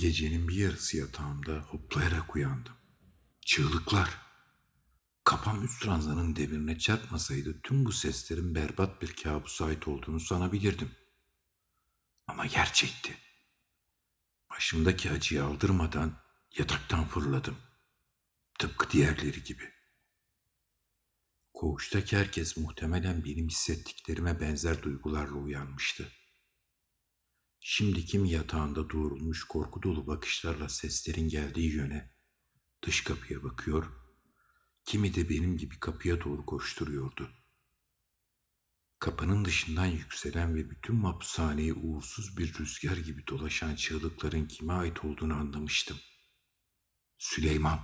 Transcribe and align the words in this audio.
Gecenin 0.00 0.48
bir 0.48 0.54
yarısı 0.54 0.96
yatağımda 0.96 1.52
hoplayarak 1.52 2.36
uyandım. 2.36 2.72
Çığlıklar. 3.46 4.18
Kafam 5.24 5.64
üst 5.64 5.86
ranzanın 5.86 6.36
demirine 6.36 6.78
çarpmasaydı 6.78 7.62
tüm 7.62 7.84
bu 7.84 7.92
seslerin 7.92 8.54
berbat 8.54 9.02
bir 9.02 9.16
kabusa 9.16 9.64
ait 9.64 9.88
olduğunu 9.88 10.20
sanabilirdim. 10.20 10.90
Ama 12.26 12.46
gerçekti. 12.46 13.18
Başımdaki 14.50 15.10
acıyı 15.10 15.44
aldırmadan 15.44 16.22
yataktan 16.58 17.08
fırladım. 17.08 17.56
Tıpkı 18.58 18.90
diğerleri 18.90 19.44
gibi. 19.44 19.72
Koğuştaki 21.54 22.16
herkes 22.16 22.56
muhtemelen 22.56 23.24
benim 23.24 23.48
hissettiklerime 23.48 24.40
benzer 24.40 24.82
duygularla 24.82 25.36
uyanmıştı. 25.36 26.12
Şimdi 27.60 28.04
kim 28.04 28.24
yatağında 28.24 28.90
doğrulmuş 28.90 29.44
korku 29.44 29.82
dolu 29.82 30.06
bakışlarla 30.06 30.68
seslerin 30.68 31.28
geldiği 31.28 31.74
yöne 31.74 32.14
dış 32.82 33.04
kapıya 33.04 33.42
bakıyor, 33.42 33.86
kimi 34.84 35.14
de 35.14 35.28
benim 35.28 35.56
gibi 35.56 35.80
kapıya 35.80 36.24
doğru 36.24 36.46
koşturuyordu. 36.46 37.30
Kapının 38.98 39.44
dışından 39.44 39.86
yükselen 39.86 40.54
ve 40.54 40.70
bütün 40.70 40.96
mapushaneyi 40.96 41.74
uğursuz 41.74 42.36
bir 42.36 42.58
rüzgar 42.58 42.96
gibi 42.96 43.26
dolaşan 43.26 43.74
çığlıkların 43.74 44.46
kime 44.46 44.72
ait 44.72 45.04
olduğunu 45.04 45.34
anlamıştım. 45.34 45.96
Süleyman. 47.18 47.80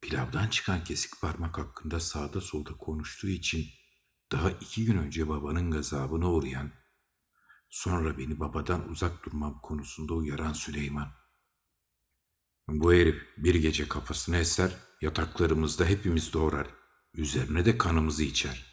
Pilavdan 0.00 0.48
çıkan 0.48 0.84
kesik 0.84 1.20
parmak 1.20 1.58
hakkında 1.58 2.00
sağda 2.00 2.40
solda 2.40 2.76
konuştuğu 2.76 3.28
için 3.28 3.66
daha 4.32 4.50
iki 4.50 4.84
gün 4.84 4.96
önce 4.96 5.28
babanın 5.28 5.70
gazabına 5.70 6.32
uğrayan, 6.32 6.85
sonra 7.68 8.18
beni 8.18 8.40
babadan 8.40 8.88
uzak 8.88 9.24
durmam 9.24 9.60
konusunda 9.60 10.14
uyaran 10.14 10.52
Süleyman. 10.52 11.12
Bu 12.68 12.92
herif 12.92 13.22
bir 13.36 13.54
gece 13.54 13.88
kafasını 13.88 14.36
eser, 14.36 14.76
yataklarımızda 15.00 15.84
hepimiz 15.84 16.32
doğrar, 16.32 16.74
üzerine 17.14 17.64
de 17.64 17.78
kanımızı 17.78 18.24
içer. 18.24 18.66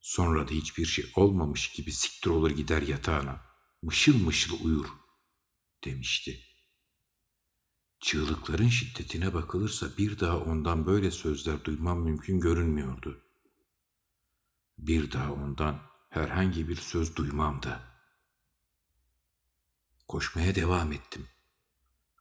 Sonra 0.00 0.48
da 0.48 0.52
hiçbir 0.52 0.84
şey 0.84 1.12
olmamış 1.16 1.72
gibi 1.72 1.92
siktir 1.92 2.30
olur 2.30 2.50
gider 2.50 2.82
yatağına, 2.82 3.40
mışıl 3.82 4.24
mışıl 4.24 4.64
uyur, 4.64 4.86
demişti.'' 5.84 6.52
Çığlıkların 8.02 8.68
şiddetine 8.68 9.34
bakılırsa 9.34 9.96
bir 9.98 10.20
daha 10.20 10.38
ondan 10.38 10.86
böyle 10.86 11.10
sözler 11.10 11.64
duymam 11.64 12.00
mümkün 12.00 12.40
görünmüyordu. 12.40 13.24
Bir 14.78 15.12
daha 15.12 15.32
ondan 15.32 15.82
herhangi 16.10 16.68
bir 16.68 16.76
söz 16.76 17.16
duymam 17.16 17.62
da. 17.62 17.91
Koşmaya 20.12 20.54
devam 20.54 20.92
ettim. 20.92 21.28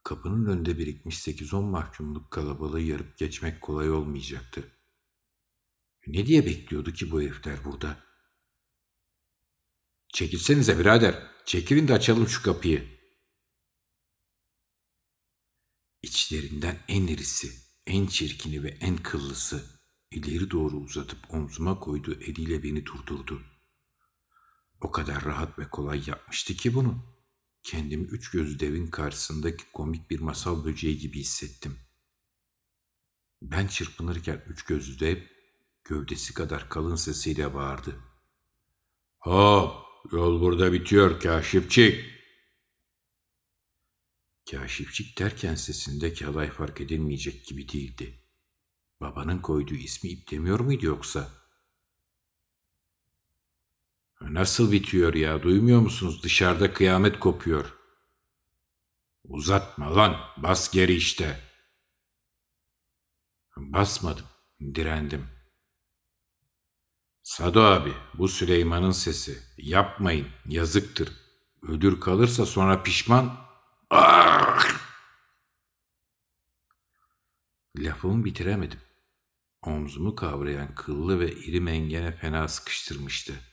Kapının 0.03 0.45
önünde 0.45 0.77
birikmiş 0.77 1.19
sekiz 1.19 1.53
on 1.53 1.63
mahkumluk 1.63 2.31
kalabalığı 2.31 2.81
yarıp 2.81 3.17
geçmek 3.17 3.61
kolay 3.61 3.91
olmayacaktı. 3.91 4.71
Ne 6.07 6.25
diye 6.25 6.45
bekliyordu 6.45 6.93
ki 6.93 7.11
bu 7.11 7.21
herifler 7.21 7.65
burada? 7.65 8.03
Çekilsenize 10.13 10.79
birader, 10.79 11.27
çekilin 11.45 11.87
de 11.87 11.93
açalım 11.93 12.27
şu 12.27 12.43
kapıyı.'' 12.43 12.99
İçlerinden 16.01 16.79
en 16.87 17.07
irisi, 17.07 17.51
en 17.87 18.07
çirkini 18.07 18.63
ve 18.63 18.69
en 18.69 18.97
kıllısı 18.97 19.79
ileri 20.11 20.51
doğru 20.51 20.77
uzatıp 20.77 21.33
omzuma 21.33 21.79
koyduğu 21.79 22.13
eliyle 22.13 22.63
beni 22.63 22.85
durdurdu. 22.85 23.41
O 24.81 24.91
kadar 24.91 25.25
rahat 25.25 25.59
ve 25.59 25.69
kolay 25.69 26.03
yapmıştı 26.07 26.53
ki 26.53 26.75
bunu. 26.75 27.20
Kendimi 27.63 28.07
üç 28.07 28.31
gözlü 28.31 28.59
devin 28.59 28.87
karşısındaki 28.87 29.71
komik 29.73 30.09
bir 30.09 30.19
masal 30.19 30.65
böceği 30.65 30.97
gibi 30.97 31.19
hissettim. 31.19 31.79
Ben 33.41 33.67
çırpınırken 33.67 34.43
üç 34.47 34.63
gözlü 34.63 34.99
dev 34.99 35.17
gövdesi 35.83 36.33
kadar 36.33 36.69
kalın 36.69 36.95
sesiyle 36.95 37.53
bağırdı. 37.53 37.99
Hop 39.19 39.73
yol 40.11 40.41
burada 40.41 40.73
bitiyor 40.73 41.19
kaşifçik. 41.19 42.05
Kaşifçik 44.51 45.19
derken 45.19 45.55
sesindeki 45.55 46.25
halay 46.25 46.51
fark 46.51 46.81
edilmeyecek 46.81 47.45
gibi 47.45 47.69
değildi. 47.69 48.23
Babanın 49.01 49.39
koyduğu 49.39 49.75
ismi 49.75 50.09
ip 50.09 50.31
demiyor 50.31 50.59
muydu 50.59 50.85
yoksa? 50.85 51.40
Nasıl 54.21 54.71
bitiyor 54.71 55.13
ya 55.13 55.43
duymuyor 55.43 55.79
musunuz 55.81 56.23
dışarıda 56.23 56.73
kıyamet 56.73 57.19
kopuyor. 57.19 57.77
Uzatma 59.23 59.95
lan 59.95 60.17
bas 60.37 60.71
geri 60.71 60.93
işte. 60.93 61.39
Basmadım 63.57 64.25
direndim. 64.75 65.27
Sado 67.23 67.61
abi 67.61 67.93
bu 68.13 68.27
Süleyman'ın 68.27 68.91
sesi. 68.91 69.43
Yapmayın 69.57 70.27
yazıktır. 70.45 71.09
Ödür 71.61 71.99
kalırsa 71.99 72.45
sonra 72.45 72.83
pişman 72.83 73.37
Ah! 73.89 74.81
Lafımı 77.77 78.25
bitiremedim. 78.25 78.79
Omzumu 79.61 80.15
kavrayan 80.15 80.75
kıllı 80.75 81.19
ve 81.19 81.31
iri 81.31 81.61
mengene 81.61 82.11
fena 82.11 82.47
sıkıştırmıştı. 82.47 83.50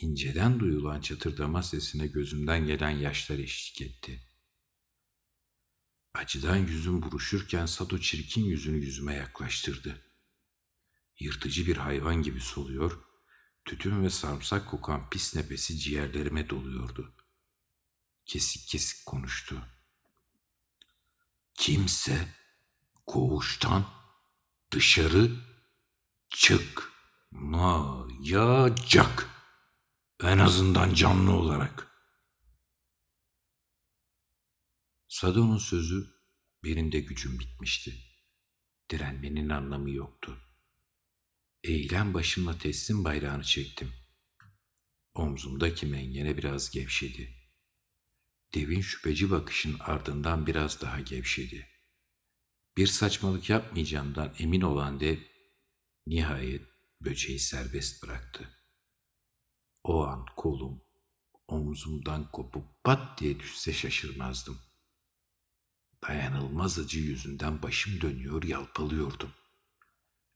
İnceden 0.00 0.60
duyulan 0.60 1.00
çatırdama 1.00 1.62
sesine 1.62 2.06
gözümden 2.06 2.66
gelen 2.66 2.90
yaşlar 2.90 3.38
eşlik 3.38 3.82
etti. 3.82 4.22
Acıdan 6.14 6.56
yüzüm 6.56 7.02
buruşurken 7.02 7.66
Sado 7.66 7.98
çirkin 7.98 8.44
yüzünü 8.44 8.76
yüzüme 8.76 9.14
yaklaştırdı. 9.14 10.02
Yırtıcı 11.18 11.66
bir 11.66 11.76
hayvan 11.76 12.22
gibi 12.22 12.40
soluyor, 12.40 13.04
tütün 13.64 14.02
ve 14.02 14.10
sarımsak 14.10 14.70
kokan 14.70 15.10
pis 15.10 15.36
nefesi 15.36 15.78
ciğerlerime 15.78 16.50
doluyordu 16.50 17.14
kesik 18.28 18.68
kesik 18.68 19.06
konuştu. 19.06 19.62
Kimse 21.54 22.34
koğuştan 23.06 23.86
dışarı 24.72 25.30
çıkmayacak. 26.30 26.98
En 30.22 30.38
azından 30.38 30.94
canlı 30.94 31.32
olarak. 31.32 31.88
Sado'nun 35.08 35.58
sözü 35.58 36.06
benim 36.64 36.92
de 36.92 37.00
gücüm 37.00 37.38
bitmişti. 37.38 37.94
Direnmenin 38.90 39.48
anlamı 39.48 39.90
yoktu. 39.90 40.38
Eğilen 41.64 42.14
başımla 42.14 42.58
teslim 42.58 43.04
bayrağını 43.04 43.42
çektim. 43.42 43.92
Omzumdaki 45.14 45.86
mengene 45.86 46.36
biraz 46.36 46.70
gevşedi. 46.70 47.34
Devin 48.54 48.80
şüpheci 48.80 49.30
bakışın 49.30 49.76
ardından 49.80 50.46
biraz 50.46 50.80
daha 50.80 51.00
gevşedi. 51.00 51.68
Bir 52.76 52.86
saçmalık 52.86 53.50
yapmayacağımdan 53.50 54.34
emin 54.38 54.60
olan 54.60 55.00
dev 55.00 55.18
nihayet 56.06 56.62
böceği 57.00 57.38
serbest 57.38 58.02
bıraktı. 58.02 58.57
O 59.88 60.06
an 60.06 60.26
kolum 60.36 60.80
omzumdan 61.48 62.30
kopup 62.32 62.84
pat 62.84 63.20
diye 63.20 63.40
düşse 63.40 63.72
şaşırmazdım. 63.72 64.58
Dayanılmaz 66.02 66.78
acı 66.78 66.98
yüzünden 66.98 67.62
başım 67.62 68.00
dönüyor 68.00 68.42
yalpalıyordum. 68.42 69.30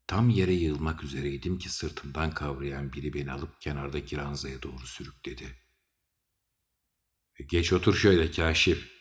Tam 0.06 0.30
yere 0.30 0.52
yığılmak 0.52 1.04
üzereydim 1.04 1.58
ki 1.58 1.68
sırtımdan 1.68 2.30
kavrayan 2.30 2.92
biri 2.92 3.14
beni 3.14 3.32
alıp 3.32 3.60
kenardaki 3.60 4.16
ranzaya 4.16 4.62
doğru 4.62 4.86
sürükledi. 4.86 5.58
Geç 7.46 7.72
otur 7.72 7.94
şöyle 7.94 8.30
kaşif. 8.30 8.92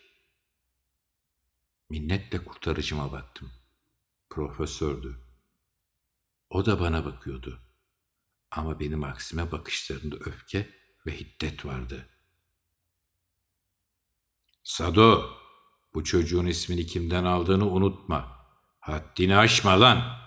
Minnetle 1.89 2.44
kurtarıcıma 2.44 3.12
baktım. 3.12 3.51
Profesördü. 4.30 5.19
O 6.50 6.65
da 6.65 6.80
bana 6.80 7.06
bakıyordu. 7.06 7.70
Ama 8.51 8.80
benim 8.80 9.03
aksime 9.03 9.51
bakışlarında 9.51 10.15
öfke 10.15 10.69
ve 11.06 11.19
hiddet 11.19 11.65
vardı. 11.65 12.09
Sado, 14.63 15.30
bu 15.94 16.03
çocuğun 16.03 16.45
ismini 16.45 16.86
kimden 16.86 17.24
aldığını 17.24 17.69
unutma. 17.69 18.48
Haddini 18.80 19.38
aşma 19.38 19.81
lan. 19.81 20.21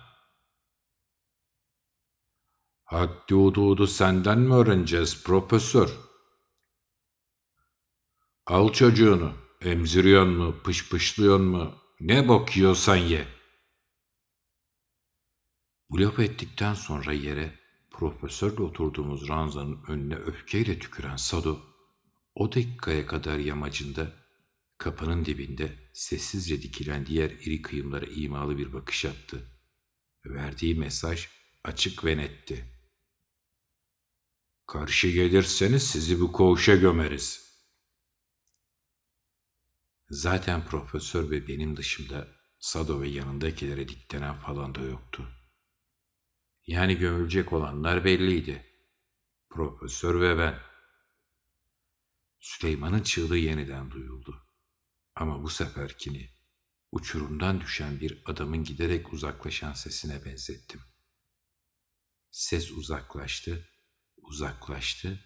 Haddi 2.84 3.34
hududu 3.34 3.86
senden 3.86 4.38
mi 4.38 4.54
öğreneceğiz 4.54 5.24
profesör? 5.24 5.98
Al 8.46 8.72
çocuğunu. 8.72 9.32
Emziriyon 9.60 10.28
mu, 10.28 10.62
pışpışlıyor 10.62 11.40
mu, 11.40 11.74
ne 12.00 12.28
bok 12.28 12.56
yiyorsan 12.56 12.96
ye. 12.96 13.28
Bu 15.90 16.00
lafı 16.00 16.22
ettikten 16.22 16.74
sonra 16.74 17.12
yere 17.12 17.63
profesörle 17.98 18.62
oturduğumuz 18.62 19.28
ranzanın 19.28 19.82
önüne 19.88 20.16
öfkeyle 20.16 20.78
tüküren 20.78 21.16
Sado 21.16 21.60
O 22.34 22.52
dakikaya 22.52 23.06
kadar 23.06 23.38
yamacında, 23.38 24.12
kapının 24.78 25.24
dibinde 25.24 25.90
sessizce 25.92 26.62
dikilen 26.62 27.06
diğer 27.06 27.30
iri 27.30 27.62
kıyımlara 27.62 28.06
imalı 28.06 28.58
bir 28.58 28.72
bakış 28.72 29.04
attı. 29.04 29.50
Verdiği 30.24 30.74
mesaj 30.74 31.28
açık 31.64 32.04
ve 32.04 32.16
netti. 32.16 32.64
Karşı 34.66 35.08
gelirseniz 35.08 35.82
sizi 35.82 36.20
bu 36.20 36.32
koğuşa 36.32 36.76
gömeriz. 36.76 37.54
Zaten 40.08 40.64
profesör 40.64 41.30
ve 41.30 41.48
benim 41.48 41.76
dışımda 41.76 42.28
Sado 42.58 43.00
ve 43.00 43.08
yanındakilere 43.08 43.88
diklenen 43.88 44.40
falan 44.40 44.74
da 44.74 44.80
yoktu. 44.80 45.33
Yani 46.66 46.96
gömülecek 46.96 47.52
olanlar 47.52 48.04
belliydi. 48.04 48.66
Profesör 49.50 50.20
ve 50.20 50.38
ben. 50.38 50.60
Süleyman'ın 52.40 53.02
çığlığı 53.02 53.38
yeniden 53.38 53.90
duyuldu. 53.90 54.46
Ama 55.14 55.42
bu 55.42 55.48
seferkini 55.48 56.30
uçurumdan 56.92 57.60
düşen 57.60 58.00
bir 58.00 58.22
adamın 58.24 58.64
giderek 58.64 59.12
uzaklaşan 59.12 59.72
sesine 59.72 60.24
benzettim. 60.24 60.80
Ses 62.30 62.70
uzaklaştı, 62.70 63.68
uzaklaştı 64.16 65.24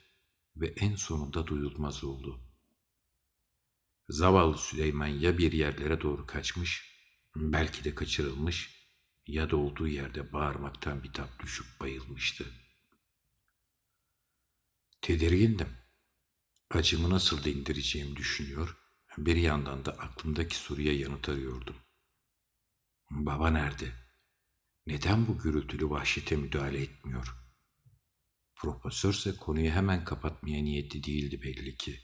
ve 0.56 0.66
en 0.66 0.96
sonunda 0.96 1.46
duyulmaz 1.46 2.04
oldu. 2.04 2.40
Zavallı 4.08 4.58
Süleyman 4.58 5.06
ya 5.06 5.38
bir 5.38 5.52
yerlere 5.52 6.00
doğru 6.00 6.26
kaçmış, 6.26 6.98
belki 7.36 7.84
de 7.84 7.94
kaçırılmış 7.94 8.77
ya 9.28 9.50
da 9.50 9.56
olduğu 9.56 9.88
yerde 9.88 10.32
bağırmaktan 10.32 11.02
bitap 11.02 11.40
düşüp 11.40 11.80
bayılmıştı. 11.80 12.46
Tedirgindim. 15.02 15.76
Acımı 16.70 17.10
nasıl 17.10 17.44
dindireceğimi 17.44 18.16
düşünüyor, 18.16 18.76
bir 19.18 19.36
yandan 19.36 19.84
da 19.84 19.92
aklımdaki 19.92 20.56
soruya 20.56 20.92
yanıt 20.92 21.28
arıyordum. 21.28 21.76
Baba 23.10 23.50
nerede? 23.50 23.92
Neden 24.86 25.26
bu 25.26 25.38
gürültülü 25.38 25.90
vahşete 25.90 26.36
müdahale 26.36 26.82
etmiyor? 26.82 27.34
Profesörse 28.54 29.36
konuyu 29.36 29.70
hemen 29.70 30.04
kapatmaya 30.04 30.62
niyetli 30.62 31.04
değildi 31.04 31.42
belli 31.42 31.76
ki. 31.76 32.00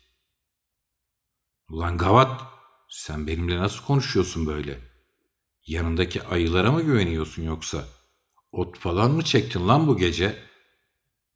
Ulan 1.69 1.99
gavat, 1.99 2.43
sen 2.89 3.27
benimle 3.27 3.59
nasıl 3.59 3.85
konuşuyorsun 3.85 4.47
böyle? 4.47 4.94
Yanındaki 5.67 6.23
ayılara 6.23 6.73
mı 6.73 6.83
güveniyorsun 6.83 7.43
yoksa? 7.43 7.89
Ot 8.53 8.79
falan 8.79 9.11
mı 9.11 9.25
çektin 9.25 9.69
lan 9.69 9.87
bu 9.87 9.97
gece? 9.97 10.49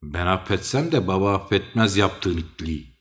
Ben 0.03 0.27
affetsem 0.27 0.93
de 0.93 1.07
baba 1.07 1.35
affetmez 1.35 1.97
yaptığın 1.97 2.37
itliği. 2.37 2.99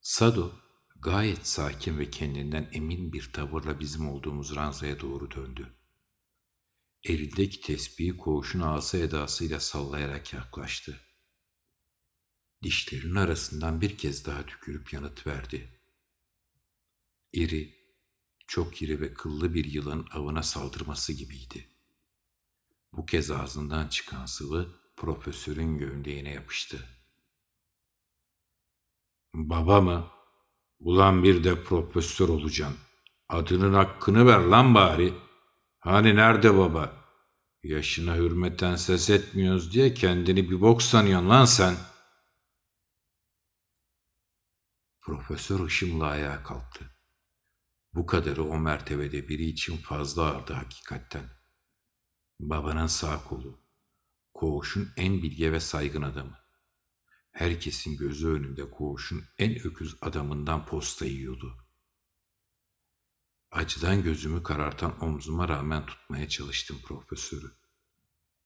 Sado 0.00 0.52
gayet 1.00 1.46
sakin 1.46 1.98
ve 1.98 2.10
kendinden 2.10 2.70
emin 2.72 3.12
bir 3.12 3.32
tavırla 3.32 3.80
bizim 3.80 4.08
olduğumuz 4.08 4.56
ranzaya 4.56 5.00
doğru 5.00 5.30
döndü. 5.30 5.74
Elindeki 7.04 7.60
tesbihi 7.60 8.16
koğuşun 8.16 8.60
ağası 8.60 8.98
edasıyla 8.98 9.60
sallayarak 9.60 10.32
yaklaştı. 10.32 11.00
Dişlerinin 12.62 13.14
arasından 13.14 13.80
bir 13.80 13.98
kez 13.98 14.26
daha 14.26 14.46
tükürüp 14.46 14.92
yanıt 14.92 15.26
verdi. 15.26 15.80
İri, 17.32 17.77
çok 18.48 18.82
iri 18.82 19.00
ve 19.00 19.14
kıllı 19.14 19.54
bir 19.54 19.64
yılanın 19.64 20.06
avına 20.12 20.42
saldırması 20.42 21.12
gibiydi. 21.12 21.68
Bu 22.92 23.06
kez 23.06 23.30
ağzından 23.30 23.88
çıkan 23.88 24.26
sıvı 24.26 24.68
profesörün 24.96 25.78
gömleğine 25.78 26.30
yapıştı. 26.30 26.88
Baba 29.34 29.80
mı? 29.80 30.06
Ulan 30.80 31.22
bir 31.22 31.44
de 31.44 31.64
profesör 31.64 32.28
olacaksın. 32.28 32.76
Adının 33.28 33.74
hakkını 33.74 34.26
ver 34.26 34.40
lan 34.40 34.74
bari. 34.74 35.14
Hani 35.80 36.16
nerede 36.16 36.58
baba? 36.58 37.04
Yaşına 37.62 38.16
hürmeten 38.16 38.76
ses 38.76 39.10
etmiyoruz 39.10 39.72
diye 39.72 39.94
kendini 39.94 40.50
bir 40.50 40.60
bok 40.60 40.82
sanıyorsun 40.82 41.28
lan 41.28 41.44
sen. 41.44 41.76
Profesör 45.00 45.66
ışımla 45.66 46.06
ayağa 46.06 46.42
kalktı. 46.42 46.97
Bu 47.98 48.06
kadarı 48.06 48.44
o 48.44 48.58
mertebede 48.58 49.28
biri 49.28 49.44
için 49.44 49.76
fazla 49.76 50.22
ağırdı 50.22 50.52
hakikatten. 50.52 51.30
Babanın 52.40 52.86
sağ 52.86 53.24
kolu. 53.24 53.60
Koğuşun 54.34 54.92
en 54.96 55.22
bilge 55.22 55.52
ve 55.52 55.60
saygın 55.60 56.02
adamı. 56.02 56.38
Herkesin 57.30 57.96
gözü 57.96 58.28
önünde 58.28 58.70
koğuşun 58.70 59.24
en 59.38 59.66
öküz 59.66 59.96
adamından 60.00 60.66
posta 60.66 61.04
yiyordu. 61.04 61.56
Acıdan 63.50 64.02
gözümü 64.02 64.42
karartan 64.42 65.04
omzuma 65.04 65.48
rağmen 65.48 65.86
tutmaya 65.86 66.28
çalıştım 66.28 66.78
profesörü. 66.84 67.52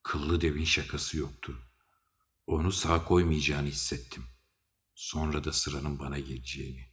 Kıllı 0.02 0.40
devin 0.40 0.64
şakası 0.64 1.18
yoktu. 1.18 1.58
Onu 2.46 2.72
sağ 2.72 3.04
koymayacağını 3.04 3.68
hissettim. 3.68 4.24
Sonra 4.94 5.44
da 5.44 5.52
sıranın 5.52 5.98
bana 5.98 6.18
geleceğini. 6.18 6.91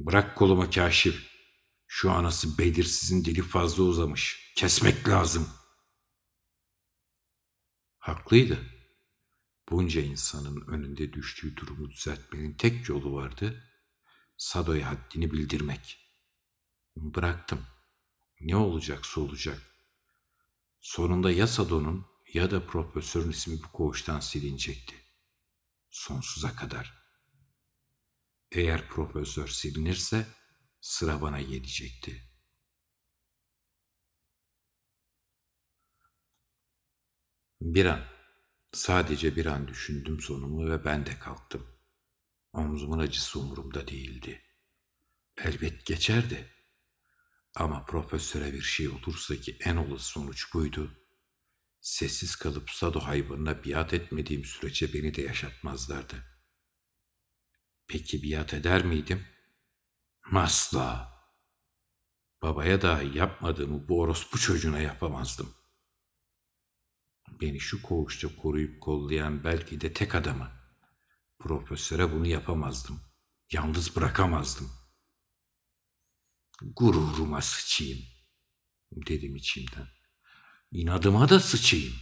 Bırak 0.00 0.36
kolumu 0.36 0.70
kaşif. 0.70 1.32
Şu 1.86 2.10
anası 2.10 2.58
belirsizin 2.58 3.24
dili 3.24 3.42
fazla 3.42 3.82
uzamış. 3.82 4.52
Kesmek 4.56 5.08
lazım. 5.08 5.48
Haklıydı. 7.98 8.58
Bunca 9.70 10.00
insanın 10.00 10.66
önünde 10.68 11.12
düştüğü 11.12 11.56
durumu 11.56 11.90
düzeltmenin 11.90 12.54
tek 12.54 12.88
yolu 12.88 13.14
vardı. 13.14 13.64
Sado'ya 14.36 14.90
haddini 14.90 15.32
bildirmek. 15.32 15.98
Bıraktım. 16.96 17.66
Ne 18.40 18.56
olacaksa 18.56 19.20
olacak. 19.20 19.62
Sonunda 20.80 21.30
ya 21.30 21.46
Sado'nun 21.46 22.06
ya 22.34 22.50
da 22.50 22.66
profesörün 22.66 23.30
ismi 23.30 23.62
bu 23.62 23.72
koğuştan 23.72 24.20
silinecekti. 24.20 24.94
Sonsuza 25.90 26.56
kadar. 26.56 27.01
Eğer 28.54 28.88
profesör 28.88 29.48
silinirse 29.48 30.26
sıra 30.80 31.22
bana 31.22 31.40
gelecekti. 31.40 32.22
Bir 37.60 37.86
an, 37.86 38.04
sadece 38.72 39.36
bir 39.36 39.46
an 39.46 39.68
düşündüm 39.68 40.20
sonumu 40.20 40.70
ve 40.70 40.84
ben 40.84 41.06
de 41.06 41.18
kalktım. 41.18 41.66
Omzumun 42.52 42.98
acısı 42.98 43.40
umurumda 43.40 43.88
değildi. 43.88 44.42
Elbet 45.36 45.86
geçerdi. 45.86 46.50
Ama 47.54 47.84
profesöre 47.84 48.52
bir 48.52 48.62
şey 48.62 48.88
olursa 48.88 49.36
ki 49.36 49.56
en 49.60 49.76
olası 49.76 50.04
sonuç 50.04 50.54
buydu. 50.54 50.96
Sessiz 51.80 52.36
kalıp 52.36 52.70
Sado 52.70 53.00
hayvanına 53.00 53.64
biat 53.64 53.94
etmediğim 53.94 54.44
sürece 54.44 54.92
beni 54.92 55.14
de 55.14 55.22
yaşatmazlardı. 55.22 56.31
Peki 57.92 58.22
biat 58.22 58.54
eder 58.54 58.84
miydim? 58.84 59.26
Asla. 60.32 61.12
Babaya 62.42 62.82
dahi 62.82 63.18
yapmadığımı 63.18 63.88
bu 63.88 64.00
orospu 64.00 64.38
çocuğuna 64.38 64.78
yapamazdım. 64.78 65.54
Beni 67.40 67.60
şu 67.60 67.82
koğuşta 67.82 68.36
koruyup 68.36 68.80
kollayan 68.80 69.44
belki 69.44 69.80
de 69.80 69.92
tek 69.92 70.14
adamı. 70.14 70.50
Profesöre 71.38 72.12
bunu 72.12 72.26
yapamazdım. 72.26 73.00
Yalnız 73.52 73.96
bırakamazdım. 73.96 74.70
Gururuma 76.62 77.42
sıçayım, 77.42 78.02
dedim 78.92 79.36
içimden. 79.36 79.88
İnadıma 80.70 81.28
da 81.28 81.40
sıçayım. 81.40 81.94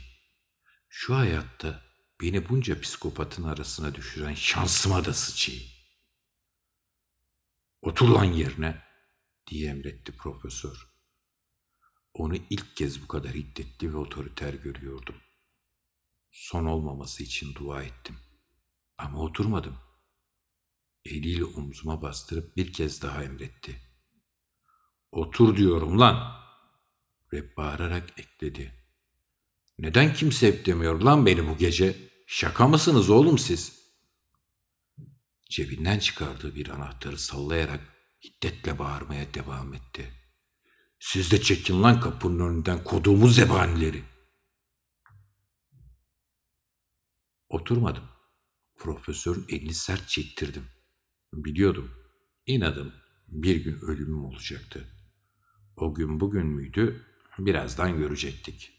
Şu 0.88 1.16
hayatta 1.16 1.82
beni 2.20 2.48
bunca 2.48 2.80
psikopatın 2.80 3.42
arasına 3.42 3.94
düşüren 3.94 4.34
şansıma 4.34 5.04
da 5.04 5.14
sıçayım. 5.14 5.79
Otur 7.82 8.08
lan 8.08 8.24
yerine 8.24 8.82
diye 9.46 9.70
emretti 9.70 10.12
profesör. 10.12 10.86
Onu 12.14 12.36
ilk 12.50 12.76
kez 12.76 13.02
bu 13.02 13.08
kadar 13.08 13.32
hiddetli 13.32 13.92
ve 13.92 13.96
otoriter 13.96 14.54
görüyordum. 14.54 15.14
Son 16.30 16.64
olmaması 16.64 17.22
için 17.22 17.54
dua 17.54 17.82
ettim. 17.82 18.16
Ama 18.98 19.18
oturmadım. 19.18 19.76
Eliyle 21.04 21.44
omzuma 21.44 22.02
bastırıp 22.02 22.56
bir 22.56 22.72
kez 22.72 23.02
daha 23.02 23.24
emretti. 23.24 23.80
Otur 25.12 25.56
diyorum 25.56 26.00
lan. 26.00 26.40
Ve 27.32 27.56
bağırarak 27.56 28.18
ekledi. 28.18 28.74
Neden 29.78 30.14
kimse 30.14 30.46
hep 30.46 30.66
demiyor 30.66 31.00
lan 31.00 31.26
beni 31.26 31.48
bu 31.48 31.56
gece? 31.56 32.10
Şaka 32.26 32.68
mısınız 32.68 33.10
oğlum 33.10 33.38
siz?'' 33.38 33.79
Cebinden 35.50 35.98
çıkardığı 35.98 36.54
bir 36.54 36.68
anahtarı 36.68 37.18
sallayarak 37.18 37.80
hiddetle 38.24 38.78
bağırmaya 38.78 39.34
devam 39.34 39.74
etti. 39.74 40.12
Siz 40.98 41.30
de 41.30 41.42
çekin 41.42 41.82
lan 41.82 42.00
kapının 42.00 42.48
önünden 42.48 42.84
koduğumuz 42.84 43.34
zebanileri. 43.34 44.04
Oturmadım. 47.48 48.04
Profesörün 48.76 49.46
elini 49.48 49.74
sert 49.74 50.08
çektirdim. 50.08 50.66
Biliyordum. 51.32 51.90
İnadım 52.46 52.92
bir 53.28 53.56
gün 53.56 53.80
ölümüm 53.80 54.24
olacaktı. 54.24 54.88
O 55.76 55.94
gün 55.94 56.20
bugün 56.20 56.46
müydü? 56.46 57.06
Birazdan 57.38 57.98
görecektik. 57.98 58.72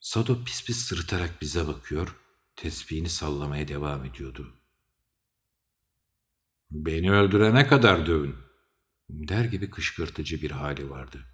Sado 0.00 0.44
pis 0.44 0.64
pis 0.64 0.76
sırıtarak 0.76 1.42
bize 1.42 1.66
bakıyor, 1.66 2.23
tesbihini 2.56 3.08
sallamaya 3.08 3.68
devam 3.68 4.04
ediyordu. 4.04 4.60
Beni 6.70 7.12
öldürene 7.12 7.66
kadar 7.66 8.06
dövün, 8.06 8.36
der 9.08 9.44
gibi 9.44 9.70
kışkırtıcı 9.70 10.42
bir 10.42 10.50
hali 10.50 10.90
vardı. 10.90 11.24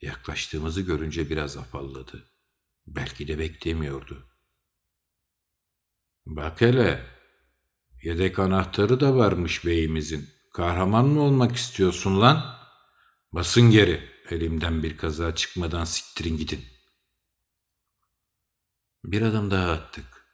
Yaklaştığımızı 0.00 0.80
görünce 0.80 1.30
biraz 1.30 1.56
afalladı. 1.56 2.30
Belki 2.86 3.28
de 3.28 3.38
beklemiyordu. 3.38 4.28
Bak 6.26 6.60
hele, 6.60 7.06
yedek 8.02 8.38
anahtarı 8.38 9.00
da 9.00 9.16
varmış 9.16 9.66
beyimizin. 9.66 10.28
Kahraman 10.52 11.06
mı 11.06 11.20
olmak 11.20 11.56
istiyorsun 11.56 12.20
lan? 12.20 12.58
Basın 13.32 13.70
geri, 13.70 14.10
elimden 14.30 14.82
bir 14.82 14.96
kaza 14.96 15.34
çıkmadan 15.34 15.84
siktirin 15.84 16.36
gidin. 16.36 16.64
Bir 19.04 19.22
adım 19.22 19.50
daha 19.50 19.72
attık. 19.72 20.26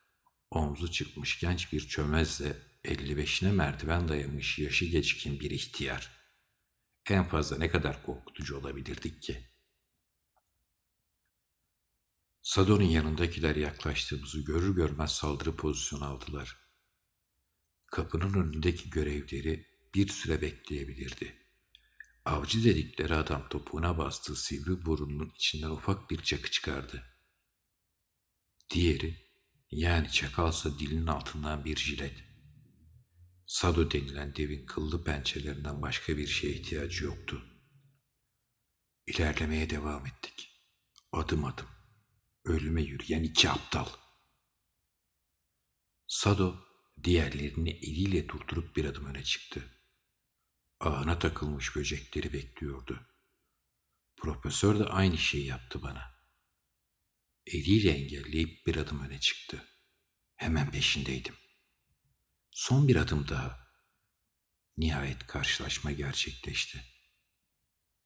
Omzu 0.51 0.91
çıkmış 0.91 1.41
genç 1.41 1.73
bir 1.73 1.89
çömezle 1.89 2.57
55'ine 2.85 3.53
merdiven 3.53 4.09
dayamış 4.09 4.59
yaşı 4.59 4.85
geçkin 4.85 5.41
bir 5.41 5.51
ihtiyar. 5.51 6.11
En 7.11 7.25
fazla 7.25 7.59
ne 7.59 7.71
kadar 7.71 8.03
korkutucu 8.07 8.59
olabilirdik 8.59 9.23
ki? 9.23 9.49
Sadon'un 12.43 12.85
yanındakiler 12.85 13.57
yaklaştığımızı 13.57 14.45
görür 14.45 14.75
görmez 14.77 15.13
saldırı 15.13 15.57
pozisyonu 15.57 16.05
aldılar. 16.05 16.57
Kapının 17.87 18.35
önündeki 18.35 18.91
görevleri 18.91 19.67
bir 19.95 20.09
süre 20.09 20.43
bekleyebilirdi. 20.43 21.47
Avcı 22.25 22.65
dedikleri 22.65 23.15
adam 23.15 23.49
topuğuna 23.49 23.99
bastığı 23.99 24.37
sivri 24.37 24.85
burunun 24.85 25.33
içinden 25.37 25.71
ufak 25.71 26.11
bir 26.11 26.23
çakı 26.23 26.51
çıkardı. 26.51 27.14
Diğeri, 28.75 29.17
yani 29.71 30.11
çakalsa 30.11 30.79
dilinin 30.79 31.07
altından 31.07 31.65
bir 31.65 31.77
jilet. 31.77 32.25
Sado 33.47 33.91
denilen 33.91 34.37
devin 34.37 34.67
kıllı 34.67 35.05
pençelerinden 35.05 35.83
başka 35.83 36.17
bir 36.17 36.27
şeye 36.27 36.53
ihtiyacı 36.53 37.05
yoktu. 37.05 37.45
İlerlemeye 39.07 39.71
devam 39.71 40.07
ettik. 40.07 40.63
Adım 41.13 41.45
adım 41.45 41.67
ölüme 42.45 42.83
yürüyen 42.83 43.23
iki 43.23 43.51
aptal. 43.51 43.89
Sado 46.07 46.57
diğerlerini 47.05 47.71
eliyle 47.71 48.29
durdurup 48.29 48.77
bir 48.77 48.85
adım 48.85 49.05
öne 49.05 49.25
çıktı. 49.25 49.63
Ağına 50.81 51.19
takılmış 51.19 51.77
böcekleri 51.77 52.33
bekliyordu. 52.33 53.07
Profesör 54.17 54.79
de 54.79 54.85
aynı 54.85 55.19
şeyi 55.19 55.47
yaptı 55.47 55.83
bana. 55.83 56.14
Eliyle 57.47 57.91
engelleyip 57.91 58.67
bir 58.67 58.77
adım 58.77 59.05
öne 59.05 59.21
çıktı. 59.21 59.65
Hemen 60.37 60.71
peşindeydim. 60.71 61.35
Son 62.51 62.89
bir 62.89 62.97
adım 62.97 63.29
daha. 63.29 63.65
Nihayet 64.77 65.27
karşılaşma 65.27 65.93
gerçekleşti. 65.93 66.85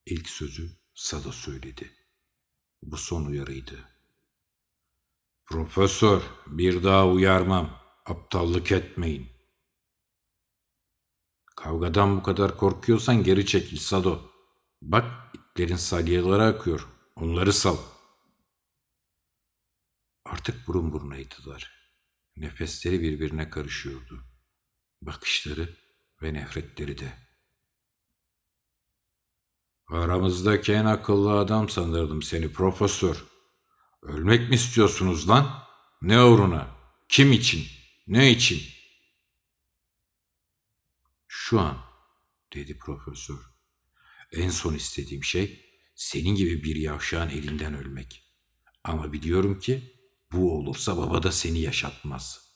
İlk 0.05 0.29
sözü 0.29 0.77
Sado 0.93 1.31
söyledi. 1.31 1.91
Bu 2.83 2.97
son 2.97 3.25
uyarıydı. 3.25 3.89
Profesör, 5.45 6.21
bir 6.47 6.83
daha 6.83 7.07
uyarmam. 7.07 7.79
Aptallık 8.05 8.71
etmeyin. 8.71 9.31
Kavgadan 11.55 12.17
bu 12.17 12.23
kadar 12.23 12.57
korkuyorsan 12.57 13.23
geri 13.23 13.45
çekil 13.45 13.77
Sado. 13.77 14.31
Bak 14.81 15.05
itlerin 15.33 15.75
salyaları 15.75 16.43
akıyor. 16.43 16.87
Onları 17.15 17.53
sal. 17.53 17.77
Artık 20.29 20.67
burun 20.67 20.91
burunaydılar. 20.91 21.89
Nefesleri 22.35 23.01
birbirine 23.01 23.49
karışıyordu. 23.49 24.23
Bakışları 25.01 25.75
ve 26.21 26.33
nefretleri 26.33 26.97
de. 26.97 27.13
Aramızdaki 29.87 30.73
en 30.73 30.85
akıllı 30.85 31.39
adam 31.39 31.69
sanırdım 31.69 32.21
seni 32.21 32.53
profesör. 32.53 33.25
Ölmek 34.01 34.49
mi 34.49 34.55
istiyorsunuz 34.55 35.29
lan? 35.29 35.63
Ne 36.01 36.23
uğruna? 36.23 36.75
Kim 37.09 37.31
için? 37.31 37.67
Ne 38.07 38.31
için? 38.31 38.61
Şu 41.27 41.59
an, 41.59 41.77
dedi 42.53 42.77
profesör. 42.77 43.39
En 44.31 44.49
son 44.49 44.73
istediğim 44.73 45.23
şey 45.23 45.65
senin 45.95 46.35
gibi 46.35 46.63
bir 46.63 46.75
yavşağın 46.75 47.29
elinden 47.29 47.73
ölmek. 47.73 48.23
Ama 48.83 49.13
biliyorum 49.13 49.59
ki 49.59 49.98
bu 50.31 50.57
olursa 50.57 50.97
baba 50.97 51.23
da 51.23 51.31
seni 51.31 51.59
yaşatmaz. 51.59 52.49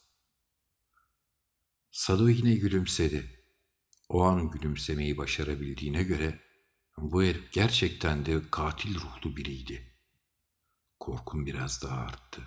Sado 1.90 2.28
yine 2.28 2.54
gülümsedi. 2.54 3.44
O 4.08 4.22
an 4.22 4.50
gülümsemeyi 4.50 5.18
başarabildiğine 5.18 6.02
göre 6.02 6.40
bu 6.96 7.22
herif 7.22 7.52
gerçekten 7.52 8.26
de 8.26 8.50
katil 8.50 8.94
ruhlu 8.94 9.36
biriydi. 9.36 9.96
Korkum 11.00 11.46
biraz 11.46 11.82
daha 11.82 11.96
arttı. 11.96 12.42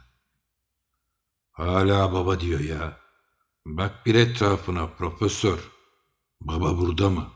Hala 1.52 2.14
baba 2.14 2.40
diyor 2.40 2.60
ya. 2.60 3.00
Bak 3.66 4.06
bir 4.06 4.16
etrafına 4.16 4.88
profesör. 4.88 5.72
Baba 6.42 6.78
burada 6.78 7.10
mı? 7.10 7.34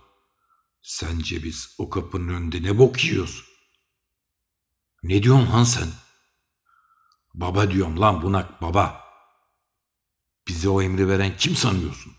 Sence 0.81 1.43
biz 1.43 1.75
o 1.77 1.89
kapının 1.89 2.27
önünde 2.27 2.63
ne 2.63 2.77
bok 2.77 3.03
yiyoruz? 3.03 3.45
Ne 5.03 5.23
diyorsun 5.23 5.51
lan 5.51 5.63
sen? 5.63 5.87
Baba 7.33 7.71
diyorum 7.71 8.01
lan 8.01 8.21
bunak 8.21 8.61
baba. 8.61 9.03
Bize 10.47 10.69
o 10.69 10.81
emri 10.81 11.07
veren 11.07 11.37
kim 11.37 11.55
sanıyorsun? 11.55 12.13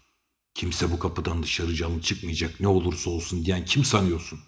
Kimse 0.54 0.92
bu 0.92 0.98
kapıdan 0.98 1.42
dışarı 1.42 1.74
canlı 1.74 2.02
çıkmayacak 2.02 2.60
ne 2.60 2.68
olursa 2.68 3.10
olsun 3.10 3.44
diyen 3.44 3.64
kim 3.64 3.84
sanıyorsun? 3.84 4.40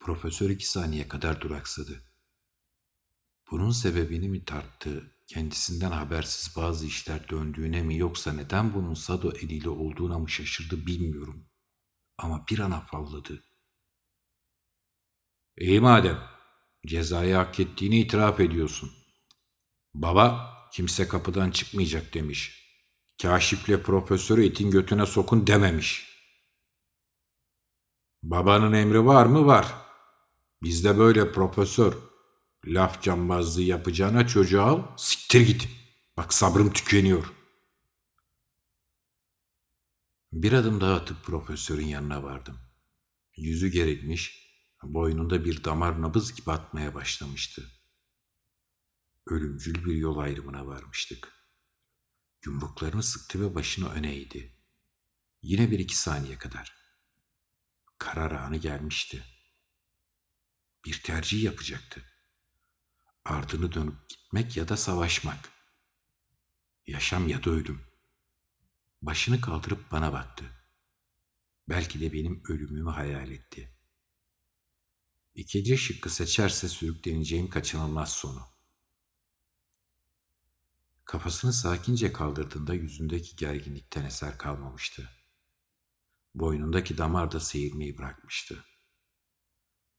Profesör 0.00 0.50
iki 0.50 0.68
saniye 0.68 1.08
kadar 1.08 1.40
duraksadı. 1.40 2.02
Bunun 3.50 3.70
sebebini 3.70 4.28
mi 4.28 4.44
tarttı, 4.44 5.16
kendisinden 5.26 5.90
habersiz 5.90 6.56
bazı 6.56 6.86
işler 6.86 7.28
döndüğüne 7.28 7.82
mi 7.82 7.96
yoksa 7.96 8.32
neden 8.32 8.74
bunun 8.74 8.94
Sado 8.94 9.32
eliyle 9.32 9.68
olduğuna 9.68 10.18
mı 10.18 10.30
şaşırdı 10.30 10.86
bilmiyorum. 10.86 11.46
Ama 12.18 12.46
bir 12.50 12.58
an 12.58 12.70
afalladı. 12.70 13.44
İyi 15.58 15.80
madem, 15.80 16.18
cezayı 16.86 17.34
hak 17.34 17.60
ettiğini 17.60 18.00
itiraf 18.00 18.40
ediyorsun. 18.40 18.90
Baba, 19.94 20.54
kimse 20.72 21.08
kapıdan 21.08 21.50
çıkmayacak 21.50 22.14
demiş. 22.14 22.60
Kaşifle 23.22 23.82
profesörü 23.82 24.46
etin 24.46 24.70
götüne 24.70 25.06
sokun 25.06 25.46
dememiş. 25.46 26.10
Babanın 28.22 28.72
emri 28.72 29.06
var 29.06 29.26
mı? 29.26 29.46
Var. 29.46 29.74
Bizde 30.62 30.98
böyle 30.98 31.32
profesör. 31.32 31.94
Laf 32.66 33.02
cambazlığı 33.02 33.62
yapacağına 33.62 34.26
çocuğu 34.26 34.62
al, 34.62 34.82
siktir 34.96 35.40
git. 35.40 35.68
Bak 36.16 36.34
sabrım 36.34 36.72
tükeniyor. 36.72 37.32
Bir 40.32 40.52
adım 40.52 40.80
daha 40.80 40.94
atıp 40.94 41.24
profesörün 41.24 41.86
yanına 41.86 42.22
vardım. 42.22 42.58
Yüzü 43.36 43.68
gerilmiş, 43.68 44.39
boynunda 44.82 45.44
bir 45.44 45.64
damar 45.64 46.02
nabız 46.02 46.34
gibi 46.34 46.50
atmaya 46.50 46.94
başlamıştı. 46.94 47.70
Ölümcül 49.26 49.84
bir 49.84 49.94
yol 49.94 50.18
ayrımına 50.18 50.66
varmıştık. 50.66 51.32
Yumruklarını 52.44 53.02
sıktı 53.02 53.40
ve 53.40 53.54
başını 53.54 53.88
öne 53.88 54.14
eğdi. 54.14 54.56
Yine 55.42 55.70
bir 55.70 55.78
iki 55.78 55.96
saniye 55.96 56.38
kadar. 56.38 56.76
Karar 57.98 58.30
anı 58.30 58.56
gelmişti 58.56 59.24
bir 60.84 61.02
tercih 61.02 61.42
yapacaktı. 61.42 62.04
Ardını 63.24 63.72
dönüp 63.72 64.08
gitmek 64.08 64.56
ya 64.56 64.68
da 64.68 64.76
savaşmak. 64.76 65.48
Yaşam 66.86 67.28
ya 67.28 67.44
da 67.44 67.50
ölüm. 67.50 67.86
Başını 69.02 69.40
kaldırıp 69.40 69.92
bana 69.92 70.12
baktı. 70.12 70.44
Belki 71.68 72.00
de 72.00 72.12
benim 72.12 72.42
ölümümü 72.48 72.90
hayal 72.90 73.30
etti. 73.30 73.76
İkinci 75.40 75.78
şıkkı 75.78 76.10
seçerse 76.10 76.68
sürükleneceğim 76.68 77.50
kaçınılmaz 77.50 78.12
sonu. 78.12 78.48
Kafasını 81.04 81.52
sakince 81.52 82.12
kaldırdığında 82.12 82.74
yüzündeki 82.74 83.36
gerginlikten 83.36 84.04
eser 84.04 84.38
kalmamıştı. 84.38 85.10
Boynundaki 86.34 86.98
damar 86.98 87.32
da 87.32 87.40
seyirmeyi 87.40 87.98
bırakmıştı. 87.98 88.64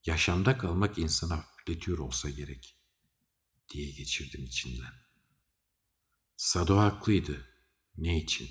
Yaşamda 0.05 0.57
kalmak 0.57 0.97
insanı 0.97 1.33
hafifletiyor 1.33 1.97
olsa 1.97 2.29
gerek. 2.29 2.77
diye 3.69 3.91
geçirdim 3.91 4.43
içimden. 4.43 4.93
Sado 6.37 6.77
haklıydı. 6.77 7.47
Ne 7.97 8.17
için? 8.17 8.49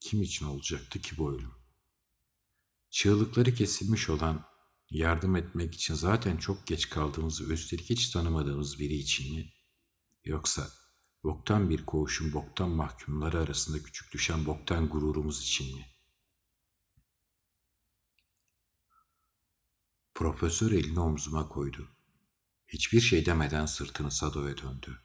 Kim 0.00 0.22
için 0.22 0.46
olacaktı 0.46 1.00
ki 1.00 1.18
bu 1.18 1.32
ölüm? 1.34 1.54
Çığlıkları 2.90 3.54
kesilmiş 3.54 4.08
olan, 4.08 4.55
yardım 4.90 5.36
etmek 5.36 5.74
için 5.74 5.94
zaten 5.94 6.36
çok 6.36 6.66
geç 6.66 6.88
kaldığımız 6.88 7.48
ve 7.48 7.52
üstelik 7.52 7.90
hiç 7.90 8.10
tanımadığımız 8.10 8.78
biri 8.78 8.94
için 8.94 9.36
mi? 9.36 9.52
Yoksa 10.24 10.68
boktan 11.24 11.70
bir 11.70 11.86
koğuşun 11.86 12.32
boktan 12.32 12.70
mahkumları 12.70 13.40
arasında 13.40 13.82
küçük 13.82 14.12
düşen 14.12 14.46
boktan 14.46 14.88
gururumuz 14.88 15.42
için 15.42 15.76
mi? 15.76 15.86
Profesör 20.14 20.72
elini 20.72 21.00
omzuma 21.00 21.48
koydu. 21.48 21.88
Hiçbir 22.68 23.00
şey 23.00 23.26
demeden 23.26 23.66
sırtını 23.66 24.10
Sado'ya 24.10 24.58
döndü. 24.58 25.00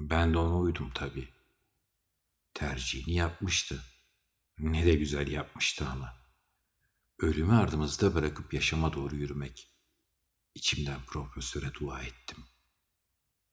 Ben 0.00 0.34
de 0.34 0.38
ona 0.38 0.58
uydum 0.58 0.90
tabii. 0.94 1.28
Tercihini 2.54 3.14
yapmıştı. 3.14 3.84
Ne 4.58 4.86
de 4.86 4.92
güzel 4.92 5.28
yapmıştı 5.28 5.88
ama. 5.88 6.17
Ölümü 7.18 7.52
ardımızda 7.52 8.14
bırakıp 8.14 8.54
yaşama 8.54 8.92
doğru 8.92 9.16
yürümek. 9.16 9.70
İçimden 10.54 11.00
profesöre 11.06 11.74
dua 11.74 12.02
ettim. 12.02 12.44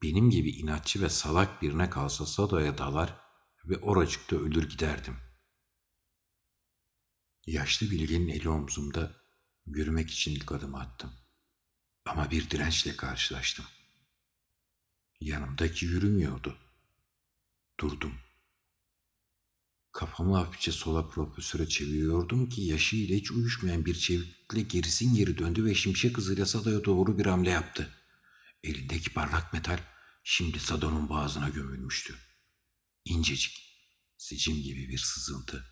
Benim 0.02 0.30
gibi 0.30 0.50
inatçı 0.50 1.02
ve 1.02 1.10
salak 1.10 1.62
birine 1.62 1.90
kalsa 1.90 2.26
Sado'ya 2.26 2.78
dalar 2.78 3.22
ve 3.66 3.78
oracıkta 3.78 4.36
ölür 4.36 4.70
giderdim. 4.70 5.18
Yaşlı 7.46 7.92
bilgenin 7.92 8.28
eli 8.28 8.50
omzumda 8.50 9.16
yürümek 9.66 10.12
için 10.12 10.32
ilk 10.32 10.52
adımı 10.52 10.80
attım. 10.80 11.14
Ama 12.06 12.32
bir 12.32 12.50
dirençle 12.50 12.96
karşılaştım. 12.96 13.66
Yanımdaki 15.20 15.86
yürümüyordu. 15.86 16.58
Durdum. 17.80 18.25
Kafamı 19.96 20.38
hafifçe 20.38 20.72
sola 20.72 21.08
profesöre 21.08 21.70
çeviriyordum 21.70 22.50
ki 22.50 22.62
yaşıyla 22.62 23.16
hiç 23.16 23.32
uyuşmayan 23.32 23.86
bir 23.86 23.96
çeviklikle 23.96 24.62
gerisin 24.62 25.16
geri 25.16 25.38
döndü 25.38 25.66
ve 25.66 25.76
şimşek 25.76 26.18
hızıyla 26.18 26.46
Sado'ya 26.46 26.86
doğru 26.86 27.18
bir 27.18 27.26
hamle 27.26 27.50
yaptı. 27.50 27.94
Elindeki 28.64 29.14
parlak 29.14 29.54
metal 29.54 29.80
şimdi 30.24 30.60
Sado'nun 30.60 31.10
boğazına 31.10 31.50
gömülmüştü. 31.50 32.16
İncecik, 33.06 33.54
sicim 34.18 34.56
gibi 34.56 34.90
bir 34.90 34.98
sızıntı. 34.98 35.66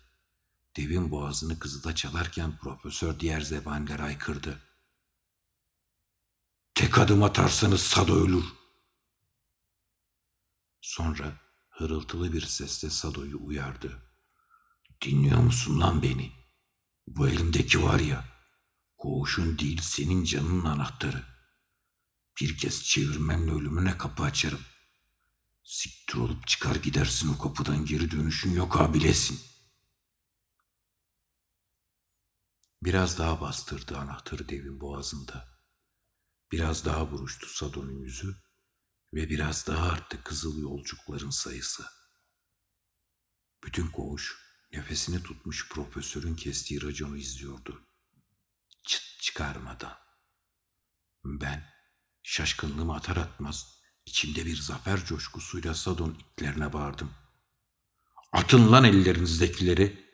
Devin 0.76 1.10
boğazını 1.10 1.58
kızıda 1.58 1.94
çalarken 1.94 2.58
profesör 2.58 3.20
diğer 3.20 3.40
zebanilere 3.40 4.02
aykırdı. 4.02 4.62
Tek 6.74 6.98
adım 6.98 7.22
atarsanız 7.22 7.80
Sado 7.80 8.24
ölür. 8.24 8.44
Sonra 10.80 11.40
hırıltılı 11.68 12.32
bir 12.32 12.42
sesle 12.42 12.90
Sado'yu 12.90 13.38
uyardı. 13.46 14.13
Dinliyor 15.04 15.38
musun 15.38 15.80
lan 15.80 16.02
beni? 16.02 16.32
Bu 17.06 17.28
elimdeki 17.28 17.82
var 17.82 18.00
ya, 18.00 18.24
koğuşun 18.96 19.58
değil 19.58 19.80
senin 19.82 20.24
canının 20.24 20.64
anahtarı. 20.64 21.24
Bir 22.40 22.58
kez 22.58 22.82
çevirmenle 22.82 23.52
ölümüne 23.52 23.98
kapı 23.98 24.22
açarım. 24.22 24.60
Siktir 25.64 26.14
olup 26.14 26.46
çıkar 26.46 26.76
gidersin 26.76 27.34
o 27.34 27.38
kapıdan 27.38 27.84
geri 27.84 28.10
dönüşün 28.10 28.52
yok 28.52 28.80
abilesin. 28.80 29.40
Biraz 32.82 33.18
daha 33.18 33.40
bastırdı 33.40 33.98
anahtarı 33.98 34.48
devin 34.48 34.80
boğazında. 34.80 35.48
Biraz 36.52 36.84
daha 36.84 37.12
buruştu 37.12 37.48
Sado'nun 37.48 37.98
yüzü 37.98 38.36
ve 39.14 39.30
biraz 39.30 39.66
daha 39.66 39.86
arttı 39.86 40.22
kızıl 40.22 40.58
yolcukların 40.58 41.30
sayısı. 41.30 41.84
Bütün 43.64 43.86
koğuş 43.86 44.43
nefesini 44.74 45.22
tutmuş 45.22 45.68
profesörün 45.68 46.36
kestiği 46.36 46.82
raconu 46.82 47.16
izliyordu. 47.16 47.86
Çıt 48.82 49.20
çıkarmadan. 49.20 49.98
Ben 51.24 51.70
şaşkınlığımı 52.22 52.94
atar 52.94 53.16
atmaz 53.16 53.82
içimde 54.06 54.46
bir 54.46 54.56
zafer 54.56 55.04
coşkusuyla 55.04 55.74
Sadon 55.74 56.14
itlerine 56.14 56.72
bağırdım. 56.72 57.14
Atın 58.32 58.72
lan 58.72 58.84
ellerinizdekileri. 58.84 60.04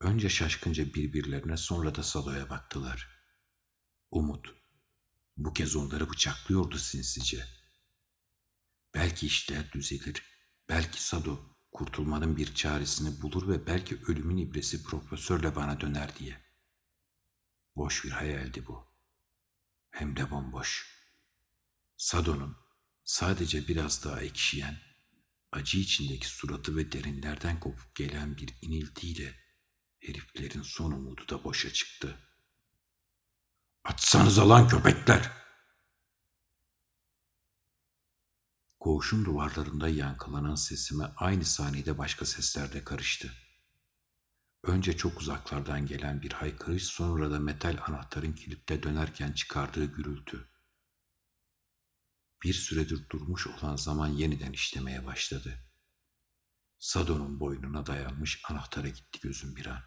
Önce 0.00 0.28
şaşkınca 0.28 0.94
birbirlerine 0.94 1.56
sonra 1.56 1.94
da 1.94 2.02
Sado'ya 2.02 2.50
baktılar. 2.50 3.08
Umut. 4.10 4.54
Bu 5.36 5.52
kez 5.52 5.76
onları 5.76 6.10
bıçaklıyordu 6.10 6.78
sinsice. 6.78 7.48
Belki 8.94 9.26
işler 9.26 9.72
düzelir. 9.72 10.22
Belki 10.68 11.02
Sado 11.02 11.55
kurtulmanın 11.76 12.36
bir 12.36 12.54
çaresini 12.54 13.22
bulur 13.22 13.48
ve 13.48 13.66
belki 13.66 14.00
ölümün 14.06 14.36
ibresi 14.36 14.82
profesörle 14.82 15.56
bana 15.56 15.80
döner 15.80 16.16
diye. 16.18 16.42
Boş 17.76 18.04
bir 18.04 18.10
hayaldi 18.10 18.66
bu. 18.66 18.86
Hem 19.90 20.16
de 20.16 20.30
bomboş. 20.30 20.96
Sado'nun 21.96 22.56
sadece 23.04 23.68
biraz 23.68 24.04
daha 24.04 24.20
ekşiyen, 24.20 24.78
acı 25.52 25.78
içindeki 25.78 26.26
suratı 26.26 26.76
ve 26.76 26.92
derinlerden 26.92 27.60
kopup 27.60 27.94
gelen 27.94 28.36
bir 28.36 28.54
iniltiyle 28.62 29.34
heriflerin 30.00 30.62
son 30.62 30.92
umudu 30.92 31.28
da 31.28 31.44
boşa 31.44 31.72
çıktı. 31.72 32.18
Atsanıza 33.84 34.48
lan 34.48 34.68
köpekler! 34.68 35.45
Koğuşun 38.86 39.24
duvarlarında 39.24 39.88
yankılanan 39.88 40.54
sesime 40.54 41.04
aynı 41.16 41.44
saniyede 41.44 41.98
başka 41.98 42.26
sesler 42.26 42.72
de 42.72 42.84
karıştı. 42.84 43.32
Önce 44.62 44.96
çok 44.96 45.20
uzaklardan 45.20 45.86
gelen 45.86 46.22
bir 46.22 46.32
haykırış 46.32 46.84
sonra 46.84 47.30
da 47.30 47.38
metal 47.38 47.78
anahtarın 47.86 48.32
kilitte 48.32 48.82
dönerken 48.82 49.32
çıkardığı 49.32 49.84
gürültü. 49.84 50.48
Bir 52.44 52.54
süredir 52.54 53.08
durmuş 53.10 53.46
olan 53.46 53.76
zaman 53.76 54.08
yeniden 54.08 54.52
işlemeye 54.52 55.06
başladı. 55.06 55.58
Sado'nun 56.78 57.40
boynuna 57.40 57.86
dayanmış 57.86 58.42
anahtara 58.48 58.88
gitti 58.88 59.20
gözüm 59.22 59.56
bir 59.56 59.66
an. 59.66 59.82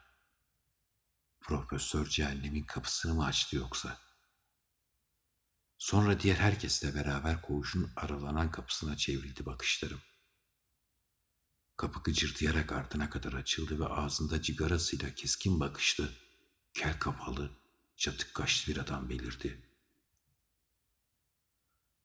Profesör 1.42 2.06
cehennemin 2.06 2.64
kapısını 2.64 3.14
mı 3.14 3.26
açtı 3.26 3.56
yoksa? 3.56 4.09
Sonra 5.80 6.20
diğer 6.20 6.36
herkesle 6.36 6.96
beraber 6.96 7.42
koğuşun 7.42 7.92
aralanan 7.96 8.52
kapısına 8.52 8.98
çevrildi 8.98 9.46
bakışlarım. 9.46 10.02
Kapı 11.78 12.04
gıcırdayarak 12.04 12.72
ardına 12.72 13.10
kadar 13.10 13.34
açıldı 13.34 13.80
ve 13.80 13.86
ağzında 13.86 14.42
cigarasıyla 14.42 15.16
keskin 15.16 15.60
bakışlı, 15.60 16.14
kel 16.74 17.00
kafalı, 17.00 17.52
çatık 17.98 18.34
kaşlı 18.34 18.74
bir 18.74 18.80
adam 18.80 19.10
belirdi. 19.10 19.62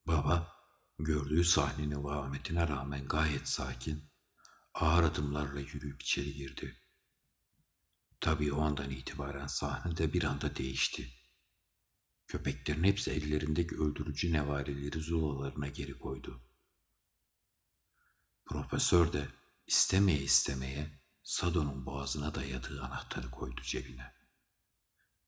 Baba, 0.07 0.57
gördüğü 0.99 1.45
sahnenin 1.45 2.05
vahametine 2.05 2.69
rağmen 2.69 3.09
gayet 3.09 3.49
sakin, 3.49 4.05
ağır 4.75 5.03
adımlarla 5.03 5.61
yürüyüp 5.61 6.03
içeri 6.03 6.35
girdi. 6.35 6.81
Tabii 8.21 8.53
o 8.53 8.63
andan 8.63 8.91
itibaren 8.91 9.47
sahne 9.47 9.97
de 9.97 10.13
bir 10.13 10.23
anda 10.23 10.57
değişti. 10.57 11.24
Köpeklerin 12.27 12.85
hepsi 12.85 13.11
ellerindeki 13.11 13.77
öldürücü 13.77 14.33
nevarileri 14.33 15.01
zulalarına 15.01 15.69
geri 15.69 15.99
koydu. 15.99 16.41
Profesör 18.45 19.13
de 19.13 19.29
istemeye 19.67 20.21
istemeye 20.21 21.01
Sado'nun 21.23 21.87
boğazına 21.87 22.35
dayadığı 22.35 22.83
anahtarı 22.83 23.31
koydu 23.31 23.61
cebine. 23.63 24.15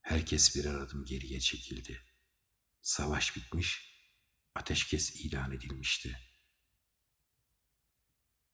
Herkes 0.00 0.56
birer 0.56 0.74
adım 0.74 1.04
geriye 1.04 1.40
çekildi. 1.40 2.02
Savaş 2.80 3.36
bitmiş, 3.36 3.96
ateşkes 4.54 5.24
ilan 5.24 5.50
edilmişti. 5.50 6.18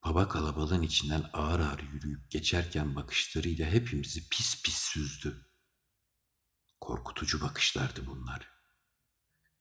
Baba 0.05 0.29
kalabalığın 0.29 0.83
içinden 0.83 1.31
ağır 1.33 1.61
ağır 1.61 1.81
yürüyüp 1.81 2.31
geçerken 2.31 2.97
bakışlarıyla 2.97 3.67
hepimizi 3.67 4.29
pis 4.29 4.63
pis 4.63 4.77
süzdü. 4.77 5.52
Korkutucu 6.83 7.41
bakışlardı 7.41 8.07
bunlar. 8.07 8.51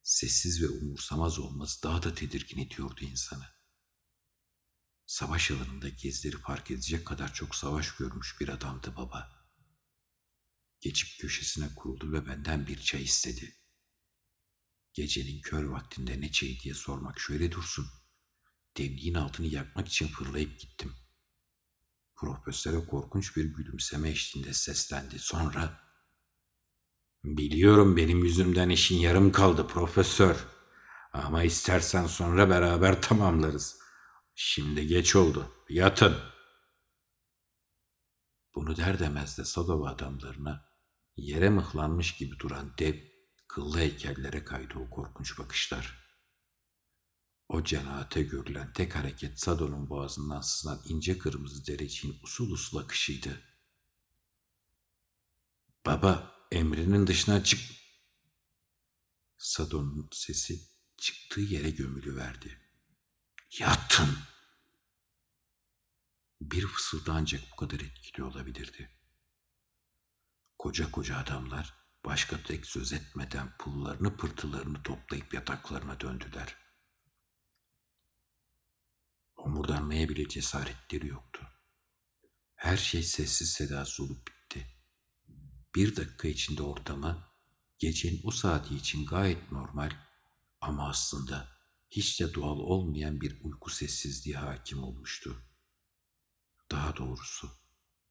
Sessiz 0.03 0.61
ve 0.61 0.67
umursamaz 0.67 1.39
olması 1.39 1.83
daha 1.83 2.03
da 2.03 2.15
tedirgin 2.15 2.65
ediyordu 2.65 2.99
insanı. 3.01 3.45
Savaş 5.05 5.51
alanında 5.51 5.89
gezleri 5.89 6.37
fark 6.37 6.71
edecek 6.71 7.07
kadar 7.07 7.33
çok 7.33 7.55
savaş 7.55 7.95
görmüş 7.95 8.41
bir 8.41 8.49
adamdı 8.49 8.95
baba. 8.95 9.47
Geçip 10.79 11.19
köşesine 11.19 11.75
kuruldu 11.75 12.13
ve 12.13 12.27
benden 12.27 12.67
bir 12.67 12.81
çay 12.81 13.03
istedi. 13.03 13.55
Gecenin 14.93 15.41
kör 15.41 15.63
vaktinde 15.63 16.21
ne 16.21 16.31
çayı 16.31 16.59
diye 16.59 16.73
sormak 16.73 17.19
şöyle 17.19 17.51
dursun. 17.51 17.87
Demliğin 18.77 19.13
altını 19.13 19.47
yakmak 19.47 19.87
için 19.87 20.07
fırlayıp 20.07 20.59
gittim. 20.59 20.95
Profesöre 22.15 22.85
korkunç 22.85 23.37
bir 23.37 23.45
gülümseme 23.45 24.09
eşliğinde 24.09 24.53
seslendi. 24.53 25.19
Sonra 25.19 25.90
Biliyorum 27.23 27.97
benim 27.97 28.23
yüzümden 28.23 28.69
işin 28.69 28.97
yarım 28.97 29.31
kaldı 29.31 29.67
profesör. 29.67 30.47
Ama 31.13 31.43
istersen 31.43 32.07
sonra 32.07 32.49
beraber 32.49 33.01
tamamlarız. 33.01 33.79
Şimdi 34.35 34.87
geç 34.87 35.15
oldu. 35.15 35.51
Yatın. 35.69 36.17
Bunu 38.55 38.77
der 38.77 38.99
demez 38.99 39.37
de 39.37 39.45
Sadova 39.45 39.89
adamlarına 39.89 40.65
yere 41.17 41.49
mıhlanmış 41.49 42.15
gibi 42.15 42.39
duran 42.39 42.73
dev, 42.77 42.95
kıllı 43.47 43.77
heykellere 43.77 44.43
kaydı 44.43 44.73
o 44.79 44.89
korkunç 44.89 45.39
bakışlar. 45.39 46.01
O 47.47 47.63
cenahate 47.63 48.23
görülen 48.23 48.73
tek 48.73 48.95
hareket 48.95 49.39
Sado'nun 49.39 49.89
boğazından 49.89 50.41
sızan 50.41 50.81
ince 50.85 51.17
kırmızı 51.17 51.67
dereciğin 51.67 52.19
usul 52.23 52.51
usul 52.51 52.77
akışıydı. 52.77 53.41
Baba, 55.85 56.40
emrinin 56.51 57.07
dışına 57.07 57.43
çık. 57.43 57.59
Sado'nun 59.37 60.09
sesi 60.11 60.61
çıktığı 60.97 61.41
yere 61.41 61.69
gömülü 61.69 62.15
verdi. 62.15 62.61
Yatın. 63.59 64.17
Bir 66.41 66.67
fısıldı 66.67 67.11
ancak 67.11 67.41
bu 67.51 67.55
kadar 67.55 67.79
etkili 67.79 68.23
olabilirdi. 68.23 68.91
Koca 70.57 70.91
koca 70.91 71.17
adamlar 71.17 71.73
başka 72.05 72.43
tek 72.43 72.65
söz 72.65 72.93
etmeden 72.93 73.57
pullarını 73.57 74.17
pırtılarını 74.17 74.83
toplayıp 74.83 75.33
yataklarına 75.33 75.99
döndüler. 75.99 76.57
Omurdanmaya 79.35 80.09
bile 80.09 80.27
cesaretleri 80.27 81.07
yoktu. 81.07 81.47
Her 82.55 82.77
şey 82.77 83.03
sessiz 83.03 83.51
sedasız 83.51 83.99
olup. 83.99 84.40
Bir 85.75 85.95
dakika 85.95 86.27
içinde 86.27 86.63
ortama 86.63 87.31
gecenin 87.79 88.21
o 88.23 88.31
saati 88.31 88.75
için 88.75 89.05
gayet 89.05 89.51
normal 89.51 89.91
ama 90.61 90.89
aslında 90.89 91.49
hiç 91.89 92.19
de 92.19 92.33
doğal 92.33 92.59
olmayan 92.59 93.21
bir 93.21 93.43
uyku 93.43 93.69
sessizliği 93.69 94.37
hakim 94.37 94.83
olmuştu. 94.83 95.43
Daha 96.71 96.97
doğrusu 96.97 97.51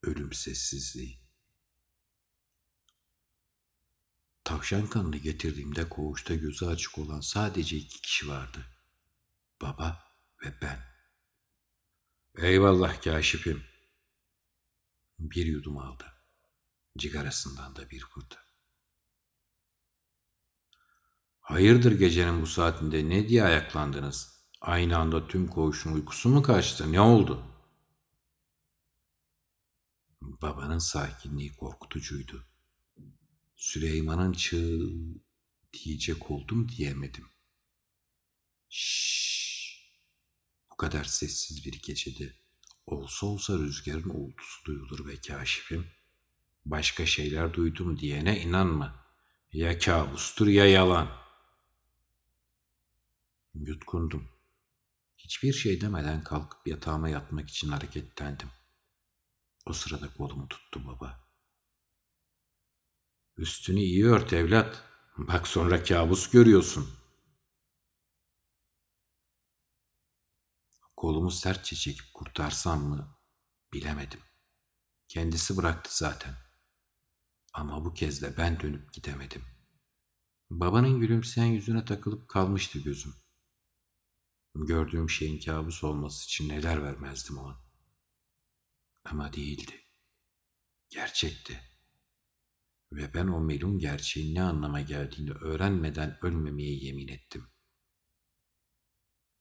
ölüm 0.03 0.33
sessizliği. 0.33 1.21
Tavşan 4.45 4.87
kanını 4.87 5.17
getirdiğimde 5.17 5.89
koğuşta 5.89 6.35
gözü 6.35 6.67
açık 6.67 6.99
olan 6.99 7.21
sadece 7.21 7.77
iki 7.77 8.01
kişi 8.01 8.29
vardı. 8.29 8.67
Baba 9.63 10.03
ve 10.45 10.61
ben. 10.63 10.81
Eyvallah 12.39 13.03
kaşifim. 13.03 13.65
Bir 15.19 15.47
yudum 15.47 15.79
aldı. 15.79 16.20
Cigarasından 16.99 17.77
da 17.77 17.91
bir 17.91 18.05
kurdu. 18.05 18.35
Hayırdır 21.41 21.93
gecenin 21.93 22.43
bu 22.43 22.47
saatinde 22.47 23.09
ne 23.09 23.29
diye 23.29 23.45
ayaklandınız? 23.45 24.45
Aynı 24.61 24.99
anda 24.99 25.29
tüm 25.29 25.49
koğuşun 25.49 25.93
uykusu 25.93 26.29
mu 26.29 26.43
kaçtı? 26.43 26.93
Ne 26.93 27.01
oldu? 27.01 27.45
Babanın 30.21 30.79
sakinliği 30.79 31.53
korkutucuydu. 31.53 32.47
Süleyman'ın 33.57 34.33
çığ 34.33 34.91
diyecek 35.73 36.31
oldum 36.31 36.69
diyemedim. 36.69 37.27
Şşş. 38.69 39.91
Bu 40.71 40.77
kadar 40.77 41.05
sessiz 41.05 41.65
bir 41.65 41.83
gecede 41.83 42.35
olsa 42.87 43.27
olsa 43.27 43.59
rüzgarın 43.59 44.09
uğultusu 44.09 44.65
duyulur 44.65 45.07
ve 45.07 45.21
kaşifim. 45.21 46.00
Başka 46.65 47.07
şeyler 47.07 47.55
duydum 47.55 47.99
diyene 47.99 48.41
inanma. 48.41 49.05
Ya 49.53 49.79
kabustur 49.79 50.47
ya 50.47 50.67
yalan. 50.67 51.09
Yutkundum. 53.55 54.29
Hiçbir 55.17 55.53
şey 55.53 55.81
demeden 55.81 56.25
kalkıp 56.25 56.67
yatağıma 56.67 57.09
yatmak 57.09 57.51
için 57.51 57.69
hareketlendim. 57.69 58.49
O 59.67 59.73
sırada 59.73 60.15
kolumu 60.15 60.49
tuttu 60.49 60.87
baba. 60.87 61.21
Üstünü 63.37 63.81
iyi 63.81 64.07
ört 64.07 64.33
evlat. 64.33 64.83
Bak 65.19 65.49
sonra 65.49 65.83
kabus 65.83 66.31
görüyorsun. 66.31 66.91
Kolumu 70.97 71.31
sertçe 71.31 71.77
çekip 71.77 72.15
kurtarsam 72.15 72.85
mı 72.85 73.17
bilemedim. 73.73 74.21
Kendisi 75.09 75.57
bıraktı 75.57 75.97
zaten. 75.97 76.50
Ama 77.53 77.85
bu 77.85 77.95
kez 77.95 78.23
de 78.23 78.37
ben 78.37 78.61
dönüp 78.61 78.93
gidemedim. 78.93 79.45
Babanın 80.51 81.01
gülümseyen 81.01 81.47
yüzüne 81.47 81.85
takılıp 81.85 82.29
kalmıştı 82.29 82.79
gözüm. 82.79 83.15
Gördüğüm 84.55 85.11
şeyin 85.11 85.41
kabus 85.41 85.85
olması 85.85 86.25
için 86.25 86.49
neler 86.49 86.83
vermezdim 86.83 87.39
o 87.39 87.47
an. 87.49 87.57
Ama 89.05 89.33
değildi. 89.33 89.85
Gerçekti. 90.91 91.61
Ve 92.93 93.15
ben 93.15 93.27
o 93.27 93.41
melun 93.41 93.79
gerçeğin 93.79 94.35
ne 94.35 94.43
anlama 94.43 94.81
geldiğini 94.81 95.31
öğrenmeden 95.31 96.19
ölmemeye 96.23 96.75
yemin 96.75 97.09
ettim. 97.09 97.49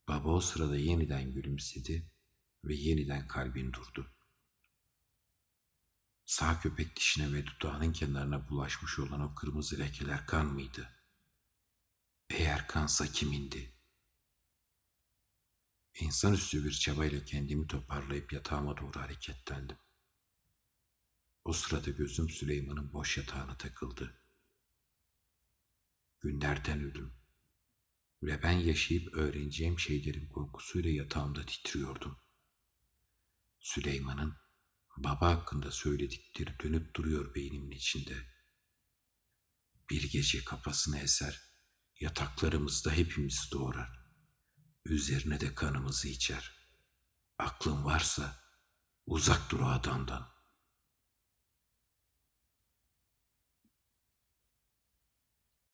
Baba 0.07 0.29
o 0.29 0.39
sırada 0.39 0.77
yeniden 0.77 1.31
gülümsedi 1.31 2.11
ve 2.63 2.75
yeniden 2.75 3.27
kalbin 3.27 3.73
durdu. 3.73 4.15
Sağ 6.29 6.59
köpek 6.59 6.95
dişine 6.95 7.33
ve 7.33 7.45
dudağının 7.45 7.93
kenarına 7.93 8.49
bulaşmış 8.49 8.99
olan 8.99 9.21
o 9.21 9.35
kırmızı 9.35 9.79
lekeler 9.79 10.25
kan 10.25 10.45
mıydı? 10.45 10.89
Eğer 12.29 12.67
kansa 12.67 13.07
kimindi? 13.07 13.75
İnsanüstü 15.99 16.65
bir 16.65 16.71
çabayla 16.71 17.25
kendimi 17.25 17.67
toparlayıp 17.67 18.33
yatağıma 18.33 18.77
doğru 18.77 18.99
hareketlendim. 18.99 19.77
O 21.45 21.53
sırada 21.53 21.91
gözüm 21.91 22.29
Süleyman'ın 22.29 22.93
boş 22.93 23.17
yatağına 23.17 23.57
takıldı. 23.57 24.21
Günlerden 26.19 26.79
ölüm 26.79 27.13
ve 28.23 28.43
ben 28.43 28.57
yaşayıp 28.59 29.13
öğreneceğim 29.13 29.79
şeylerin 29.79 30.27
korkusuyla 30.27 30.89
yatağımda 30.89 31.45
titriyordum. 31.45 32.17
Süleyman'ın 33.59 34.48
baba 35.03 35.29
hakkında 35.29 35.71
söyledikleri 35.71 36.59
dönüp 36.59 36.95
duruyor 36.95 37.35
beynimin 37.35 37.71
içinde. 37.71 38.13
Bir 39.89 40.11
gece 40.11 40.43
kafasını 40.43 40.99
eser, 40.99 41.41
yataklarımızda 41.99 42.91
hepimizi 42.91 43.51
doğrar. 43.51 43.99
Üzerine 44.85 45.39
de 45.39 45.55
kanımızı 45.55 46.07
içer. 46.07 46.51
Aklın 47.37 47.85
varsa 47.85 48.43
uzak 49.05 49.51
dur 49.51 49.59
o 49.59 49.67
adamdan. 49.67 50.38